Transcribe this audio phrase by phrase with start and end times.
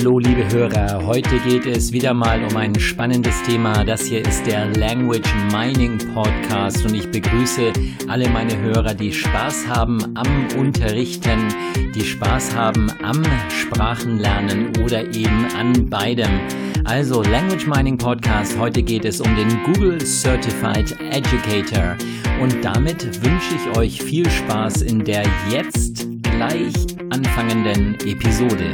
[0.00, 3.84] Hallo liebe Hörer, heute geht es wieder mal um ein spannendes Thema.
[3.84, 7.70] Das hier ist der Language Mining Podcast und ich begrüße
[8.08, 11.48] alle meine Hörer, die Spaß haben am Unterrichten,
[11.94, 16.40] die Spaß haben am Sprachenlernen oder eben an beidem.
[16.84, 21.94] Also Language Mining Podcast, heute geht es um den Google Certified Educator
[22.40, 26.72] und damit wünsche ich euch viel Spaß in der jetzt gleich
[27.10, 28.72] anfangenden Episode.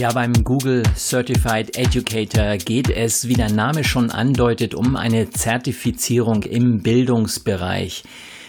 [0.00, 6.42] Ja, beim Google Certified Educator geht es, wie der Name schon andeutet, um eine Zertifizierung
[6.44, 8.04] im Bildungsbereich.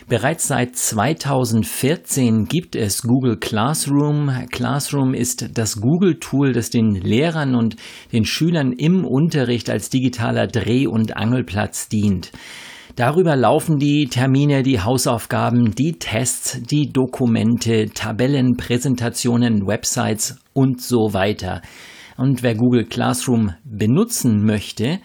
[0.07, 4.31] Bereits seit 2014 gibt es Google Classroom.
[4.49, 7.75] Classroom ist das Google-Tool, das den Lehrern und
[8.13, 12.31] den Schülern im Unterricht als digitaler Dreh- und Angelplatz dient.
[12.95, 21.13] Darüber laufen die Termine, die Hausaufgaben, die Tests, die Dokumente, Tabellen, Präsentationen, Websites und so
[21.13, 21.61] weiter.
[22.17, 24.99] Und wer Google Classroom benutzen möchte,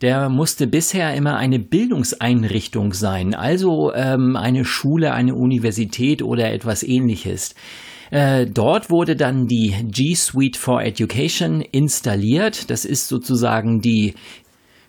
[0.00, 6.82] der musste bisher immer eine Bildungseinrichtung sein, also ähm, eine Schule, eine Universität oder etwas
[6.82, 7.54] ähnliches.
[8.10, 12.70] Äh, dort wurde dann die G Suite for Education installiert.
[12.70, 14.14] Das ist sozusagen die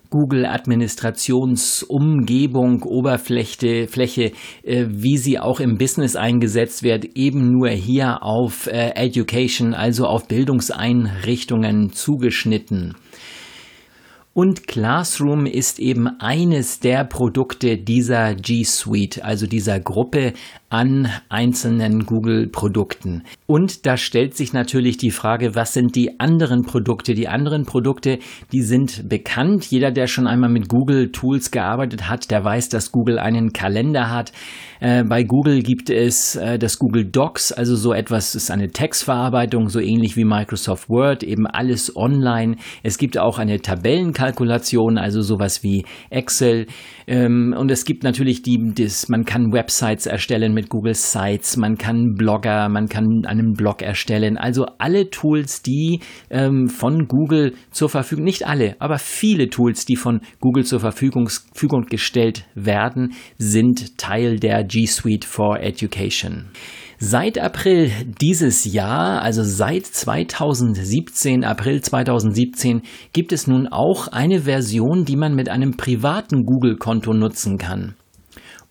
[0.09, 4.31] Google Administrationsumgebung, Oberfläche, Fläche,
[4.63, 10.05] äh, wie sie auch im Business eingesetzt wird, eben nur hier auf äh, Education, also
[10.05, 12.95] auf Bildungseinrichtungen zugeschnitten.
[14.37, 20.33] Und Classroom ist eben eines der Produkte dieser G Suite, also dieser Gruppe
[20.69, 23.23] an einzelnen Google-Produkten.
[23.47, 27.15] Und da stellt sich natürlich die Frage, was sind die anderen Produkte?
[27.15, 28.19] Die anderen Produkte,
[28.51, 29.65] die sind bekannt.
[29.65, 34.33] Jeder, der schon einmal mit Google-Tools gearbeitet hat, der weiß, dass Google einen Kalender hat.
[34.81, 39.69] Äh, bei Google gibt es äh, das Google Docs, also so etwas ist eine Textverarbeitung,
[39.69, 42.57] so ähnlich wie Microsoft Word, eben alles online.
[42.83, 43.59] Es gibt auch eine
[44.27, 46.67] Tabellenkalkulation, also sowas wie Excel.
[47.07, 51.77] Ähm, und es gibt natürlich die, das, man kann Websites erstellen mit Google Sites, man
[51.77, 54.37] kann Blogger, man kann einen Blog erstellen.
[54.37, 59.95] Also alle Tools, die ähm, von Google zur Verfügung, nicht alle, aber viele Tools, die
[59.95, 61.29] von Google zur Verfügung
[61.89, 66.47] gestellt werden, sind Teil der G Suite for Education.
[66.99, 72.81] Seit April dieses Jahr, also seit 2017, April 2017,
[73.13, 77.93] gibt es nun auch eine Version, die man mit einem privaten Google-Konto nutzen kann.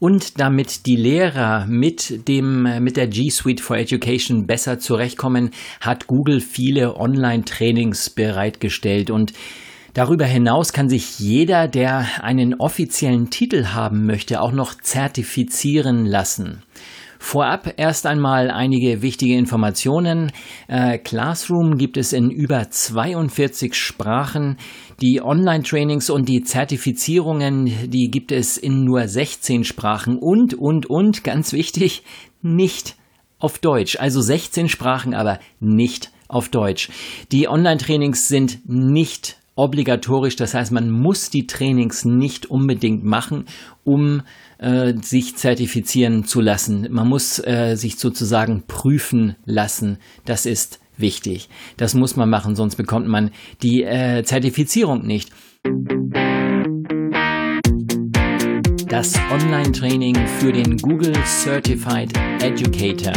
[0.01, 5.51] Und damit die Lehrer mit dem, mit der G Suite for Education besser zurechtkommen,
[5.81, 9.35] hat Google viele Online-Trainings bereitgestellt und
[9.95, 16.63] Darüber hinaus kann sich jeder, der einen offiziellen Titel haben möchte, auch noch zertifizieren lassen.
[17.27, 20.31] Vorab erst einmal einige wichtige Informationen.
[20.69, 24.59] Äh, Classroom gibt es in über 42 Sprachen.
[25.03, 31.25] Die Online-Trainings und die Zertifizierungen, die gibt es in nur 16 Sprachen und, und, und,
[31.25, 32.05] ganz wichtig,
[32.43, 32.95] nicht
[33.41, 33.97] auf Deutsch.
[33.99, 36.91] Also 16 Sprachen, aber nicht auf Deutsch.
[37.33, 40.37] Die Online-Trainings sind nicht obligatorisch.
[40.37, 43.47] Das heißt, man muss die Trainings nicht unbedingt machen,
[43.83, 44.23] um
[44.59, 46.87] äh, sich zertifizieren zu lassen.
[46.91, 49.99] Man muss äh, sich sozusagen prüfen lassen.
[50.25, 51.49] Das ist wichtig.
[51.77, 53.31] Das muss man machen, sonst bekommt man
[53.63, 55.31] die äh, Zertifizierung nicht.
[58.89, 63.13] Das Online-Training für den Google Certified Educator.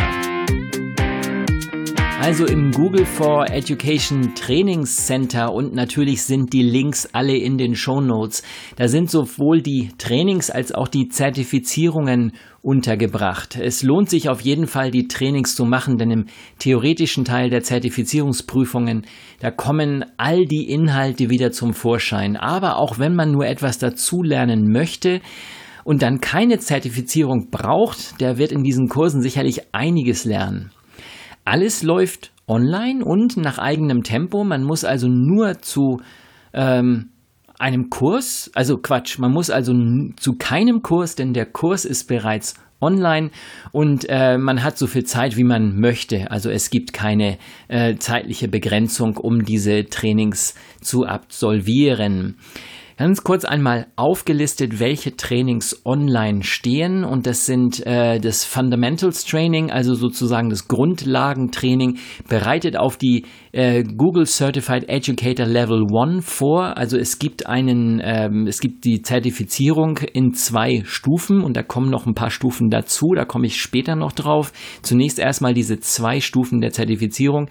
[2.22, 7.76] Also im Google for Education Trainings Center und natürlich sind die Links alle in den
[7.76, 8.44] Show Notes.
[8.76, 13.56] Da sind sowohl die Trainings als auch die Zertifizierungen untergebracht.
[13.56, 16.26] Es lohnt sich auf jeden Fall, die Trainings zu machen, denn im
[16.60, 19.06] theoretischen Teil der Zertifizierungsprüfungen,
[19.40, 22.36] da kommen all die Inhalte wieder zum Vorschein.
[22.36, 25.22] Aber auch wenn man nur etwas dazulernen möchte,
[25.86, 30.72] und dann keine Zertifizierung braucht, der wird in diesen Kursen sicherlich einiges lernen.
[31.50, 34.44] Alles läuft online und nach eigenem Tempo.
[34.44, 36.00] Man muss also nur zu
[36.54, 37.10] ähm,
[37.58, 39.74] einem Kurs, also Quatsch, man muss also
[40.16, 43.32] zu keinem Kurs, denn der Kurs ist bereits online
[43.72, 46.30] und äh, man hat so viel Zeit, wie man möchte.
[46.30, 52.38] Also es gibt keine äh, zeitliche Begrenzung, um diese Trainings zu absolvieren.
[53.00, 59.72] Ganz kurz einmal aufgelistet, welche Trainings online stehen und das sind äh, das Fundamentals Training,
[59.72, 61.98] also sozusagen das Grundlagentraining,
[62.28, 63.24] bereitet auf die
[63.54, 66.78] äh, Google Certified Educator Level 1 vor.
[66.78, 71.90] Also es gibt einen, ähm, es gibt die Zertifizierung in zwei Stufen und da kommen
[71.90, 74.52] noch ein paar Stufen dazu, da komme ich später noch drauf.
[74.82, 77.48] Zunächst erstmal diese zwei Stufen der Zertifizierung.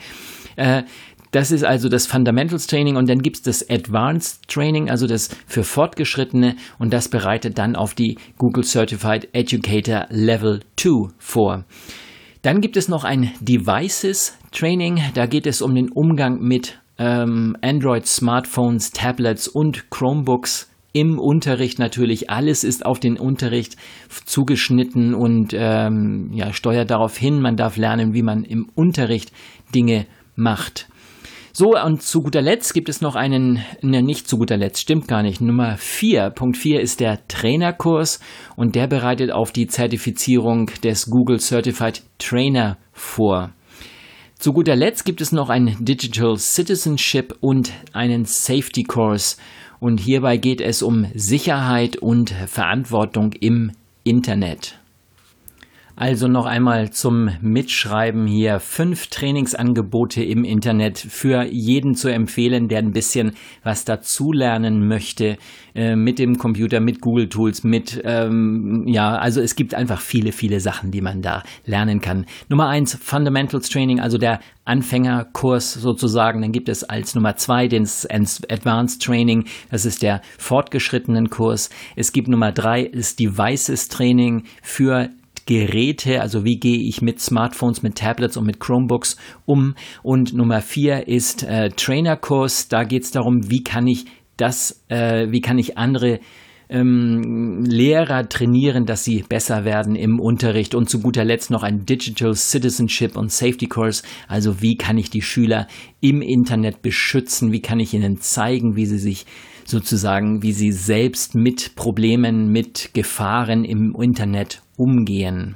[0.56, 0.82] Äh,
[1.30, 5.28] das ist also das Fundamentals Training und dann gibt es das Advanced Training, also das
[5.46, 11.64] für Fortgeschrittene und das bereitet dann auf die Google Certified Educator Level 2 vor.
[12.42, 17.56] Dann gibt es noch ein Devices Training, da geht es um den Umgang mit ähm,
[17.62, 22.30] Android Smartphones, Tablets und Chromebooks im Unterricht natürlich.
[22.30, 23.76] Alles ist auf den Unterricht
[24.24, 27.40] zugeschnitten und ähm, ja, steuert darauf hin.
[27.40, 29.32] Man darf lernen, wie man im Unterricht
[29.74, 30.88] Dinge macht.
[31.60, 35.08] So, und zu guter Letzt gibt es noch einen, ne, nicht zu guter Letzt, stimmt
[35.08, 35.40] gar nicht.
[35.40, 38.20] Nummer 4, Punkt 4 ist der Trainerkurs
[38.54, 43.50] und der bereitet auf die Zertifizierung des Google Certified Trainer vor.
[44.36, 49.36] Zu guter Letzt gibt es noch ein Digital Citizenship und einen Safety Course
[49.80, 53.72] und hierbei geht es um Sicherheit und Verantwortung im
[54.04, 54.78] Internet.
[56.00, 58.60] Also noch einmal zum Mitschreiben hier.
[58.60, 63.32] Fünf Trainingsangebote im Internet für jeden zu empfehlen, der ein bisschen
[63.64, 65.38] was dazulernen möchte
[65.74, 70.30] äh, mit dem Computer, mit Google Tools, mit, ähm, ja, also es gibt einfach viele,
[70.30, 72.26] viele Sachen, die man da lernen kann.
[72.48, 76.42] Nummer eins, Fundamentals Training, also der Anfängerkurs sozusagen.
[76.42, 77.88] Dann gibt es als Nummer zwei den
[78.48, 79.46] Advanced Training.
[79.72, 81.70] Das ist der fortgeschrittenen Kurs.
[81.96, 85.10] Es gibt Nummer drei das Devices Training für
[85.48, 89.16] Geräte, also wie gehe ich mit Smartphones, mit Tablets und mit Chromebooks
[89.46, 89.74] um.
[90.02, 92.68] Und Nummer vier ist äh, Trainerkurs.
[92.68, 94.04] Da geht es darum, wie kann ich
[94.36, 96.20] das, äh, wie kann ich andere
[96.68, 101.86] ähm, Lehrer trainieren, dass sie besser werden im Unterricht und zu guter Letzt noch ein
[101.86, 104.02] Digital Citizenship und Safety Course.
[104.28, 105.66] Also wie kann ich die Schüler
[106.02, 107.52] im Internet beschützen?
[107.52, 109.24] Wie kann ich ihnen zeigen, wie sie sich
[109.68, 115.54] sozusagen, wie sie selbst mit Problemen, mit Gefahren im Internet umgehen.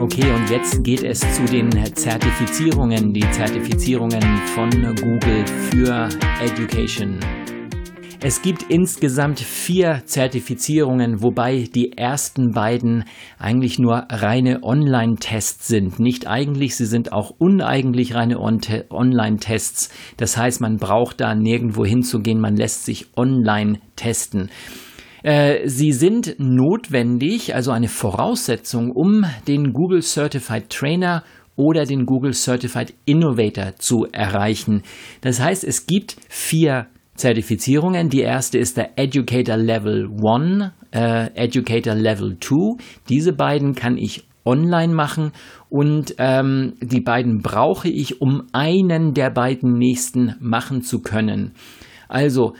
[0.00, 4.22] Okay, und jetzt geht es zu den Zertifizierungen, die Zertifizierungen
[4.54, 6.08] von Google für
[6.42, 7.20] Education.
[8.24, 13.02] Es gibt insgesamt vier Zertifizierungen, wobei die ersten beiden
[13.36, 15.98] eigentlich nur reine Online-Tests sind.
[15.98, 19.90] Nicht eigentlich, sie sind auch uneigentlich reine Online-Tests.
[20.18, 24.50] Das heißt, man braucht da nirgendwo hinzugehen, man lässt sich online testen.
[25.24, 31.24] Äh, sie sind notwendig, also eine Voraussetzung, um den Google Certified Trainer
[31.56, 34.82] oder den Google Certified Innovator zu erreichen.
[35.22, 36.86] Das heißt, es gibt vier
[37.22, 38.08] Zertifizierungen.
[38.08, 42.82] Die erste ist der Educator Level 1, äh, Educator Level 2.
[43.08, 45.30] Diese beiden kann ich online machen
[45.70, 51.52] und ähm, die beiden brauche ich, um einen der beiden nächsten machen zu können.
[52.08, 52.54] Also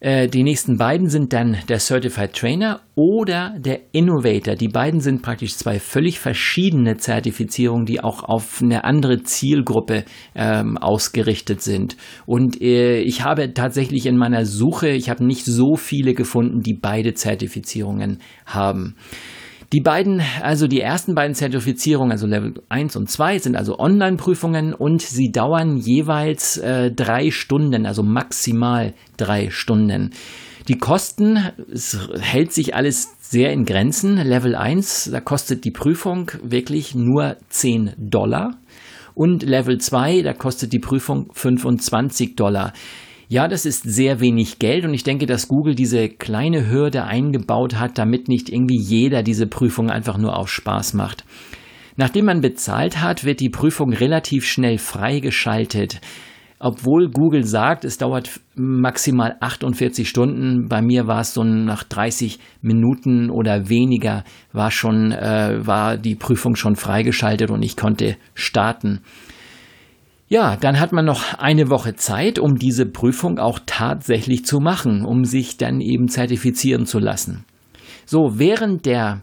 [0.00, 4.54] äh, die nächsten beiden sind dann der Certified Trainer oder der Innovator.
[4.54, 10.04] Die beiden sind praktisch zwei völlig verschiedene Zertifizierungen, die auch auf eine andere Zielgruppe
[10.34, 11.96] ähm, ausgerichtet sind.
[12.26, 16.74] Und äh, ich habe tatsächlich in meiner Suche, ich habe nicht so viele gefunden, die
[16.74, 18.96] beide Zertifizierungen haben.
[19.72, 24.72] Die beiden, also die ersten beiden Zertifizierungen, also Level 1 und 2, sind also Online-Prüfungen
[24.72, 30.12] und sie dauern jeweils äh, drei Stunden, also maximal drei Stunden.
[30.68, 31.38] Die Kosten,
[31.70, 34.16] es hält sich alles sehr in Grenzen.
[34.16, 38.56] Level 1, da kostet die Prüfung wirklich nur 10 Dollar.
[39.14, 42.72] Und Level 2, da kostet die Prüfung 25 Dollar.
[43.30, 47.78] Ja, das ist sehr wenig Geld und ich denke, dass Google diese kleine Hürde eingebaut
[47.78, 51.24] hat, damit nicht irgendwie jeder diese Prüfung einfach nur auf Spaß macht.
[51.96, 56.00] Nachdem man bezahlt hat, wird die Prüfung relativ schnell freigeschaltet.
[56.58, 62.38] Obwohl Google sagt, es dauert maximal 48 Stunden, bei mir war es so nach 30
[62.62, 69.02] Minuten oder weniger war schon äh, war die Prüfung schon freigeschaltet und ich konnte starten.
[70.28, 75.04] Ja, dann hat man noch eine Woche Zeit, um diese Prüfung auch tatsächlich zu machen,
[75.04, 77.46] um sich dann eben zertifizieren zu lassen.
[78.04, 79.22] So, während der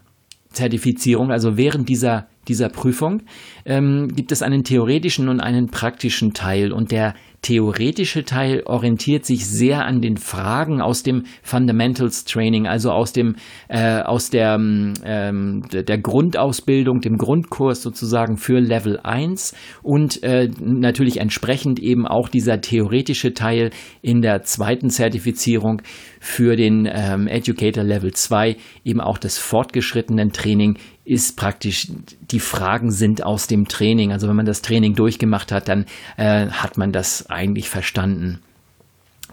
[0.49, 3.21] Zertifizierung, also während dieser, dieser Prüfung,
[3.65, 6.71] ähm, gibt es einen theoretischen und einen praktischen Teil.
[6.71, 7.13] Und der
[7.45, 13.35] theoretische Teil orientiert sich sehr an den Fragen aus dem Fundamentals Training, also aus dem
[13.67, 21.17] äh, aus der ähm, der Grundausbildung, dem Grundkurs sozusagen für Level 1 und äh, natürlich
[21.17, 23.69] entsprechend eben auch dieser theoretische Teil
[24.01, 25.83] in der zweiten Zertifizierung
[26.25, 31.87] für den ähm, Educator Level 2 eben auch das fortgeschrittenen Training ist praktisch,
[32.31, 34.11] die Fragen sind aus dem Training.
[34.11, 35.85] Also wenn man das Training durchgemacht hat, dann
[36.17, 38.39] äh, hat man das eigentlich verstanden.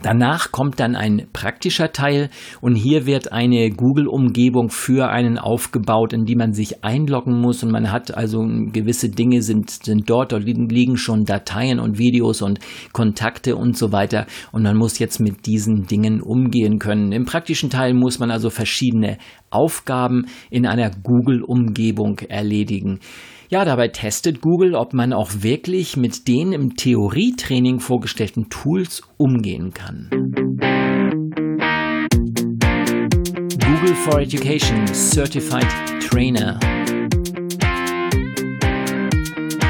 [0.01, 2.31] Danach kommt dann ein praktischer Teil
[2.61, 7.71] und hier wird eine Google-Umgebung für einen aufgebaut, in die man sich einloggen muss und
[7.71, 8.41] man hat also
[8.73, 12.59] gewisse Dinge sind, sind dort, dort liegen schon Dateien und Videos und
[12.93, 17.13] Kontakte und so weiter und man muss jetzt mit diesen Dingen umgehen können.
[17.13, 19.19] Im praktischen Teil muss man also verschiedene
[19.51, 22.99] Aufgaben in einer Google-Umgebung erledigen.
[23.53, 29.75] Ja, dabei testet Google, ob man auch wirklich mit den im Theorietraining vorgestellten Tools umgehen
[29.75, 30.09] kann.
[33.61, 35.69] Google for Education Certified
[36.01, 36.59] Trainer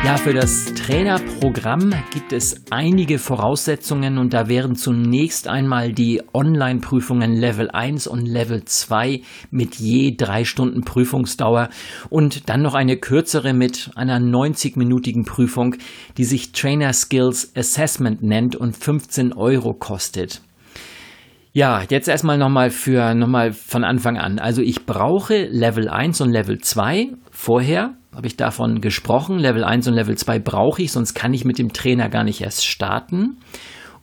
[0.05, 7.37] ja, für das Trainerprogramm gibt es einige Voraussetzungen und da wären zunächst einmal die Online-Prüfungen
[7.37, 11.69] Level 1 und Level 2 mit je drei Stunden Prüfungsdauer
[12.11, 15.77] und dann noch eine kürzere mit einer 90-minütigen Prüfung,
[16.17, 20.43] die sich Trainer Skills Assessment nennt und 15 Euro kostet.
[21.55, 24.39] Ja, jetzt erstmal nochmal für nochmal von Anfang an.
[24.39, 29.39] Also ich brauche Level 1 und Level 2 vorher habe ich davon gesprochen.
[29.39, 32.41] Level 1 und Level 2 brauche ich, sonst kann ich mit dem Trainer gar nicht
[32.41, 33.37] erst starten.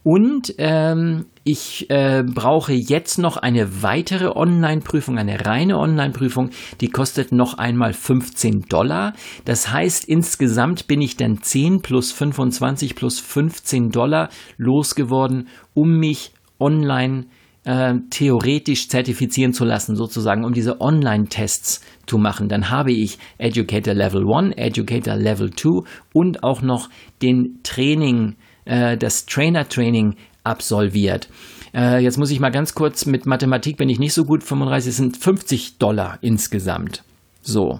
[0.03, 6.51] Und ähm, ich äh, brauche jetzt noch eine weitere Online-Prüfung, eine reine Online-Prüfung,
[6.81, 9.13] die kostet noch einmal 15 Dollar.
[9.45, 16.31] Das heißt, insgesamt bin ich dann 10 plus 25 plus 15 Dollar losgeworden, um mich
[16.59, 22.49] online zu äh, theoretisch zertifizieren zu lassen, sozusagen, um diese Online-Tests zu machen.
[22.49, 26.89] Dann habe ich Educator Level 1, Educator Level 2 und auch noch
[27.21, 28.35] den Training,
[28.65, 31.29] äh, das Trainer-Training absolviert.
[31.73, 34.95] Äh, jetzt muss ich mal ganz kurz, mit Mathematik bin ich nicht so gut, 35
[34.95, 37.03] sind 50 Dollar insgesamt.
[37.41, 37.79] So.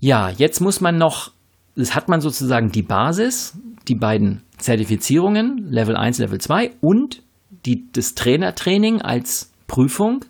[0.00, 1.30] Ja, jetzt muss man noch,
[1.76, 3.56] das hat man sozusagen die Basis,
[3.88, 7.22] die beiden Zertifizierungen, Level 1, Level 2 und
[7.66, 10.24] die, das Trainertraining als Prüfung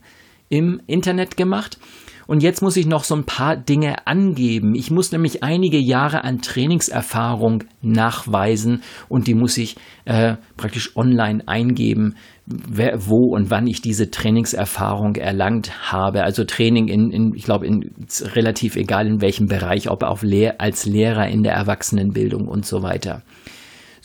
[0.48, 1.78] im Internet gemacht.
[2.26, 4.74] Und jetzt muss ich noch so ein paar Dinge angeben.
[4.74, 9.76] Ich muss nämlich einige Jahre an Trainingserfahrung nachweisen und die muss ich
[10.06, 12.14] äh, praktisch online eingeben,
[12.46, 16.24] wer, wo und wann ich diese Trainingserfahrung erlangt habe.
[16.24, 17.90] Also Training in, in ich glaube, in,
[18.34, 22.82] relativ egal in welchem Bereich, ob auf Lehr als Lehrer in der Erwachsenenbildung und so
[22.82, 23.22] weiter.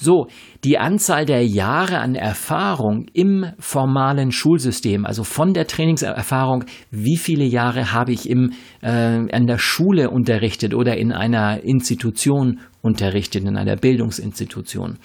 [0.02, 0.28] So,
[0.64, 7.44] die Anzahl der Jahre an Erfahrung im formalen Schulsystem, also von der Trainingserfahrung, wie viele
[7.44, 13.58] Jahre habe ich im, äh, an der Schule unterrichtet oder in einer Institution unterrichtet, in
[13.58, 15.00] einer Bildungsinstitution.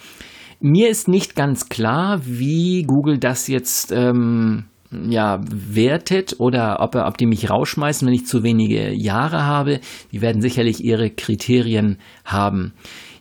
[0.61, 4.63] Mir ist nicht ganz klar, wie Google das jetzt ähm,
[5.09, 9.81] ja, wertet oder ob, ob die mich rausschmeißen, wenn ich zu wenige Jahre habe.
[10.13, 12.73] Die werden sicherlich ihre Kriterien haben.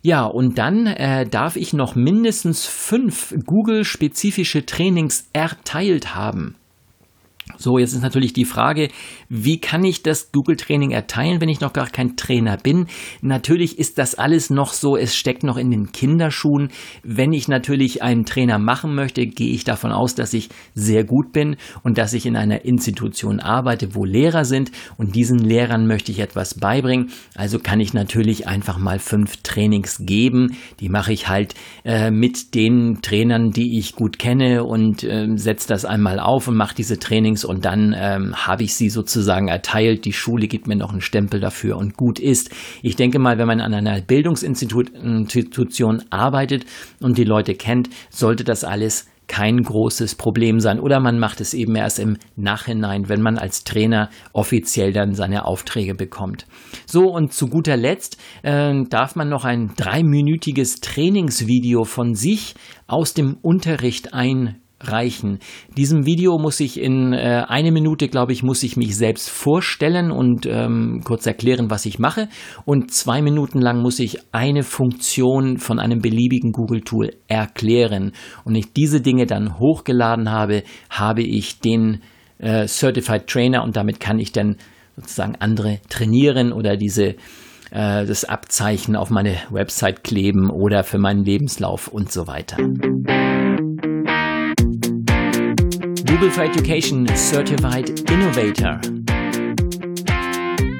[0.06, 6.56] Ja, und dann äh, darf ich noch mindestens fünf Google-spezifische Trainings erteilt haben.
[7.58, 8.88] So, jetzt ist natürlich die Frage,
[9.28, 12.86] wie kann ich das Google-Training erteilen, wenn ich noch gar kein Trainer bin?
[13.20, 16.70] Natürlich ist das alles noch so, es steckt noch in den Kinderschuhen.
[17.02, 21.32] Wenn ich natürlich einen Trainer machen möchte, gehe ich davon aus, dass ich sehr gut
[21.32, 26.12] bin und dass ich in einer Institution arbeite, wo Lehrer sind und diesen Lehrern möchte
[26.12, 27.10] ich etwas beibringen.
[27.34, 30.56] Also kann ich natürlich einfach mal fünf Trainings geben.
[30.80, 35.68] Die mache ich halt äh, mit den Trainern, die ich gut kenne und äh, setze
[35.68, 40.04] das einmal auf und mache diese Trainings und dann ähm, habe ich sie sozusagen erteilt.
[40.04, 42.50] Die Schule gibt mir noch einen Stempel dafür und gut ist.
[42.82, 46.66] Ich denke mal, wenn man an einer Bildungsinstitution arbeitet
[47.00, 50.80] und die Leute kennt, sollte das alles kein großes Problem sein.
[50.80, 55.46] Oder man macht es eben erst im Nachhinein, wenn man als Trainer offiziell dann seine
[55.46, 56.46] Aufträge bekommt.
[56.86, 62.54] So, und zu guter Letzt äh, darf man noch ein dreiminütiges Trainingsvideo von sich
[62.86, 65.38] aus dem Unterricht ein reichen.
[65.76, 70.10] Diesem Video muss ich in äh, eine Minute, glaube ich, muss ich mich selbst vorstellen
[70.10, 72.28] und ähm, kurz erklären, was ich mache.
[72.64, 78.12] Und zwei Minuten lang muss ich eine Funktion von einem beliebigen Google-Tool erklären.
[78.44, 82.00] Und ich diese Dinge dann hochgeladen habe, habe ich den
[82.38, 84.56] äh, Certified Trainer und damit kann ich dann
[84.96, 87.16] sozusagen andere trainieren oder diese
[87.74, 92.56] äh, das Abzeichen auf meine Website kleben oder für meinen Lebenslauf und so weiter.
[96.24, 98.80] Google for Education Certified Innovator.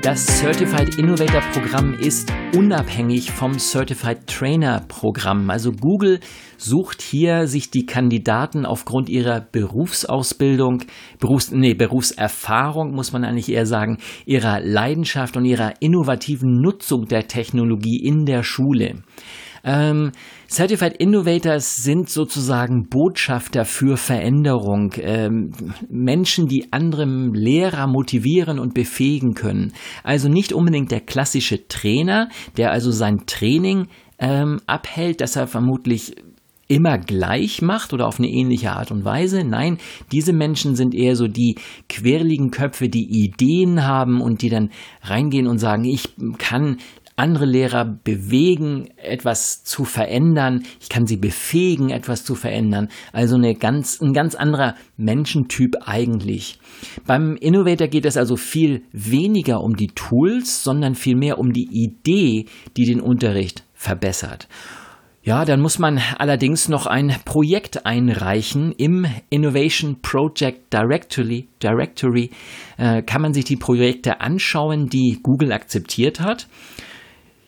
[0.00, 5.50] Das Certified Innovator Programm ist unabhängig vom Certified Trainer Programm.
[5.50, 6.20] Also Google
[6.64, 10.84] sucht hier sich die Kandidaten aufgrund ihrer Berufsausbildung,
[11.20, 17.28] Berufs, nee, Berufserfahrung muss man eigentlich eher sagen, ihrer Leidenschaft und ihrer innovativen Nutzung der
[17.28, 19.02] Technologie in der Schule.
[19.64, 20.12] Ähm,
[20.46, 25.52] Certified Innovators sind sozusagen Botschafter für Veränderung, ähm,
[25.88, 29.72] Menschen, die andere Lehrer motivieren und befähigen können.
[30.02, 32.28] Also nicht unbedingt der klassische Trainer,
[32.58, 36.14] der also sein Training ähm, abhält, dass er vermutlich
[36.68, 39.44] immer gleich macht oder auf eine ähnliche Art und Weise.
[39.44, 39.78] Nein,
[40.12, 41.56] diese Menschen sind eher so die
[41.88, 44.70] quirligen Köpfe, die Ideen haben und die dann
[45.02, 46.78] reingehen und sagen, ich kann
[47.16, 50.64] andere Lehrer bewegen, etwas zu verändern.
[50.80, 52.88] Ich kann sie befähigen, etwas zu verändern.
[53.12, 56.58] Also eine ganz, ein ganz anderer Menschentyp eigentlich.
[57.06, 62.46] Beim Innovator geht es also viel weniger um die Tools, sondern vielmehr um die Idee,
[62.76, 64.48] die den Unterricht verbessert.
[65.24, 68.72] Ja, dann muss man allerdings noch ein Projekt einreichen.
[68.72, 72.30] Im Innovation Project Directory, Directory
[72.76, 76.46] äh, kann man sich die Projekte anschauen, die Google akzeptiert hat.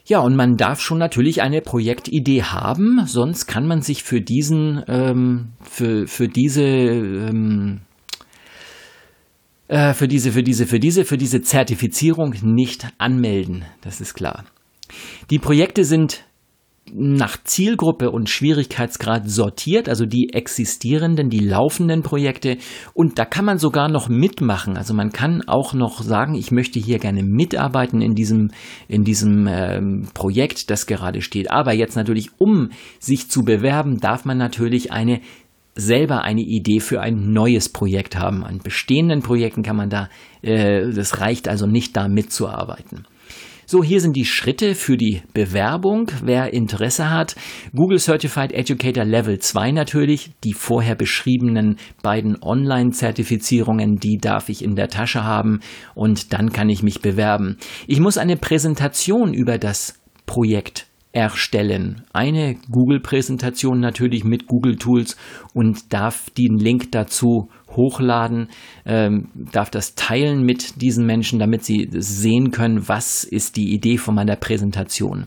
[0.07, 4.83] Ja, und man darf schon natürlich eine Projektidee haben, sonst kann man sich für diesen,
[4.89, 7.81] ähm, für, für diese, ähm,
[9.69, 13.67] äh, für diese, für diese, für diese, für diese Zertifizierung nicht anmelden.
[13.83, 14.47] Das ist klar.
[15.29, 16.25] Die Projekte sind
[16.93, 22.59] nach Zielgruppe und Schwierigkeitsgrad sortiert, also die existierenden, die laufenden Projekte.
[22.95, 24.77] Und da kann man sogar noch mitmachen.
[24.77, 28.51] Also man kann auch noch sagen, ich möchte hier gerne mitarbeiten in diesem,
[28.89, 31.51] in diesem ähm, Projekt, das gerade steht.
[31.51, 35.21] Aber jetzt natürlich, um sich zu bewerben, darf man natürlich eine
[35.77, 38.45] selber eine Idee für ein neues Projekt haben.
[38.45, 40.09] An bestehenden Projekten kann man da,
[40.41, 43.05] äh, das reicht also nicht da mitzuarbeiten.
[43.69, 46.13] So, hier sind die Schritte für die Bewerbung.
[46.23, 47.35] Wer Interesse hat,
[47.75, 50.31] Google Certified Educator Level 2 natürlich.
[50.45, 55.59] Die vorher beschriebenen beiden Online-Zertifizierungen, die darf ich in der Tasche haben
[55.97, 57.57] und dann kann ich mich bewerben.
[57.89, 62.03] Ich muss eine Präsentation über das Projekt erstellen.
[62.13, 65.17] Eine Google-Präsentation natürlich mit Google Tools
[65.55, 68.49] und darf den Link dazu hochladen,
[68.85, 73.97] ähm, darf das teilen mit diesen Menschen, damit sie sehen können, was ist die Idee
[73.97, 75.25] von meiner Präsentation.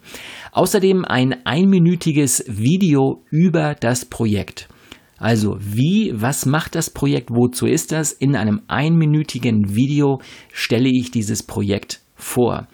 [0.52, 4.69] Außerdem ein einminütiges Video über das Projekt.
[5.17, 8.12] Also wie, was macht das Projekt, wozu ist das?
[8.12, 10.21] In einem einminütigen Video
[10.54, 12.67] stelle ich dieses Projekt vor.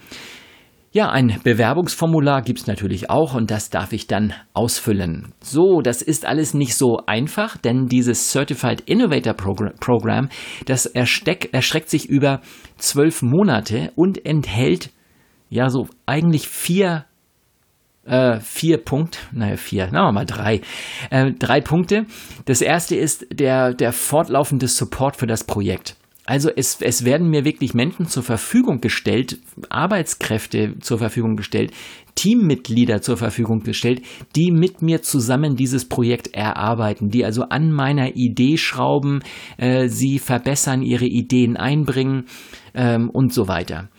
[0.96, 5.34] Ja, ein Bewerbungsformular gibt's natürlich auch und das darf ich dann ausfüllen.
[5.42, 10.30] So, das ist alles nicht so einfach, denn dieses Certified Innovator Program,
[10.68, 12.40] das ersteck, erstreckt sich über
[12.78, 14.90] zwölf Monate und enthält
[15.50, 17.04] ja so eigentlich vier
[18.06, 20.62] äh, vier Punkte, naja, vier, na mal drei,
[21.10, 22.06] äh, drei Punkte.
[22.46, 25.98] Das erste ist der, der fortlaufende Support für das Projekt.
[26.26, 29.38] Also es, es werden mir wirklich Menschen zur Verfügung gestellt,
[29.70, 31.72] Arbeitskräfte zur Verfügung gestellt,
[32.16, 34.02] Teammitglieder zur Verfügung gestellt,
[34.36, 39.20] die mit mir zusammen dieses Projekt erarbeiten, die also an meiner Idee schrauben,
[39.58, 42.26] äh, sie verbessern, ihre Ideen einbringen
[42.74, 43.90] ähm, und so weiter.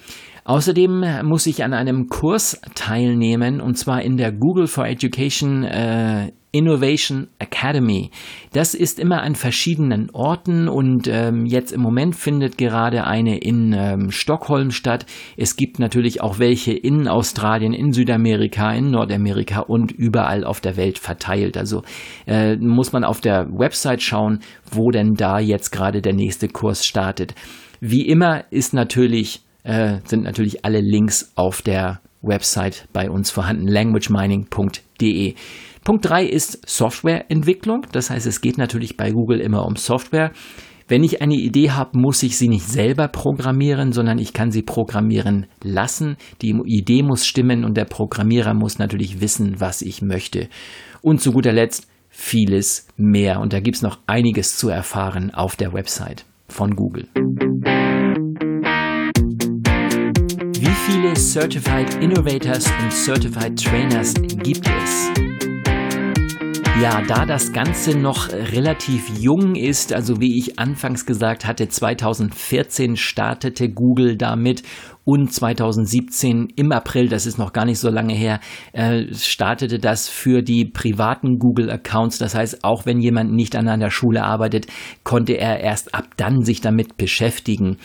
[0.44, 6.30] Außerdem muss ich an einem Kurs teilnehmen, und zwar in der Google for Education äh,
[6.56, 8.10] Innovation Academy.
[8.54, 13.74] Das ist immer an verschiedenen Orten und ähm, jetzt im Moment findet gerade eine in
[13.76, 15.04] ähm, Stockholm statt.
[15.36, 20.78] Es gibt natürlich auch welche in Australien, in Südamerika, in Nordamerika und überall auf der
[20.78, 21.58] Welt verteilt.
[21.58, 21.82] Also
[22.26, 24.40] äh, muss man auf der Website schauen,
[24.70, 27.34] wo denn da jetzt gerade der nächste Kurs startet.
[27.80, 33.68] Wie immer ist natürlich, äh, sind natürlich alle Links auf der Website bei uns vorhanden,
[33.68, 35.34] languagemining.de.
[35.86, 37.86] Punkt 3 ist Softwareentwicklung.
[37.92, 40.32] Das heißt, es geht natürlich bei Google immer um Software.
[40.88, 44.62] Wenn ich eine Idee habe, muss ich sie nicht selber programmieren, sondern ich kann sie
[44.62, 46.16] programmieren lassen.
[46.42, 50.48] Die Idee muss stimmen und der Programmierer muss natürlich wissen, was ich möchte.
[51.02, 53.38] Und zu guter Letzt vieles mehr.
[53.38, 57.06] Und da gibt es noch einiges zu erfahren auf der Website von Google.
[60.52, 65.55] Wie viele Certified Innovators und Certified Trainers gibt es?
[66.82, 72.96] Ja, da das Ganze noch relativ jung ist, also wie ich anfangs gesagt hatte, 2014
[72.96, 74.62] startete Google damit
[75.04, 78.40] und 2017 im April, das ist noch gar nicht so lange her,
[78.72, 82.18] äh, startete das für die privaten Google-Accounts.
[82.18, 84.66] Das heißt, auch wenn jemand nicht an einer Schule arbeitet,
[85.02, 87.78] konnte er erst ab dann sich damit beschäftigen.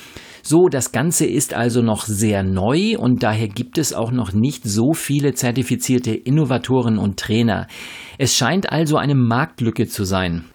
[0.43, 4.63] So, das Ganze ist also noch sehr neu und daher gibt es auch noch nicht
[4.63, 7.67] so viele zertifizierte Innovatoren und Trainer.
[8.17, 10.45] Es scheint also eine Marktlücke zu sein.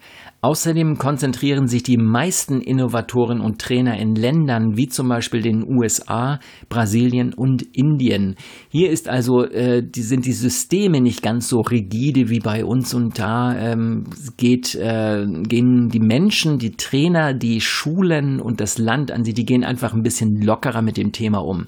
[0.47, 6.39] Außerdem konzentrieren sich die meisten Innovatoren und Trainer in Ländern wie zum Beispiel den USA,
[6.69, 8.35] Brasilien und Indien.
[8.69, 12.93] Hier ist also äh, die, sind die Systeme nicht ganz so rigide wie bei uns
[12.93, 14.05] und da ähm,
[14.37, 19.43] geht, äh, gehen die Menschen, die Trainer, die Schulen und das Land an sie, die
[19.43, 21.67] gehen einfach ein bisschen lockerer mit dem Thema um.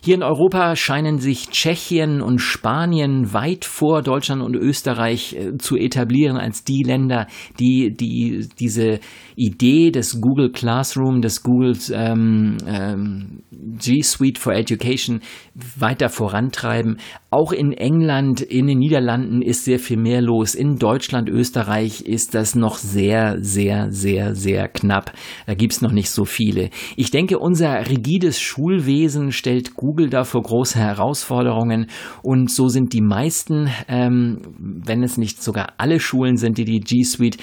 [0.00, 5.76] Hier in Europa scheinen sich Tschechien und Spanien weit vor Deutschland und Österreich äh, zu
[5.76, 7.26] etablieren als die Länder,
[7.58, 9.00] die, die diese
[9.36, 15.20] Idee des Google Classroom, des Google ähm, ähm, G Suite for Education
[15.54, 16.98] weiter vorantreiben.
[17.30, 20.54] Auch in England, in den Niederlanden ist sehr viel mehr los.
[20.54, 25.12] In Deutschland, Österreich ist das noch sehr, sehr, sehr, sehr knapp.
[25.46, 26.70] Da gibt's noch nicht so viele.
[26.96, 31.86] Ich denke, unser rigides Schulwesen stellt Google da vor große Herausforderungen
[32.22, 36.80] und so sind die meisten, ähm, wenn es nicht sogar alle Schulen sind, die die
[36.80, 37.38] G Suite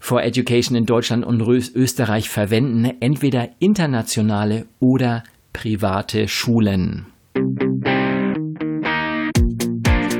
[0.00, 1.40] for Education in Deutschland und
[1.74, 7.06] Österreich verwenden, entweder internationale oder private Schulen.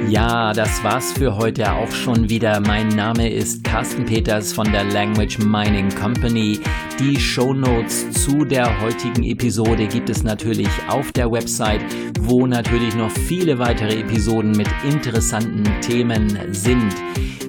[0.08, 2.60] Ja, das war's für heute auch schon wieder.
[2.60, 6.60] Mein Name ist Carsten Peters von der Language Mining Company.
[6.98, 11.82] Die Show Notes zu der heutigen Episode gibt es natürlich auf der Website,
[12.20, 16.94] wo natürlich noch viele weitere Episoden mit interessanten Themen sind.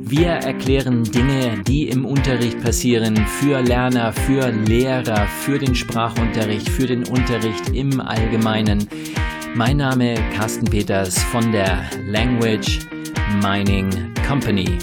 [0.01, 6.87] Wir erklären Dinge, die im Unterricht passieren, für Lerner, für Lehrer, für den Sprachunterricht, für
[6.87, 8.89] den Unterricht im Allgemeinen.
[9.55, 12.79] Mein Name Carsten Peters von der Language
[13.41, 14.77] Mining Company.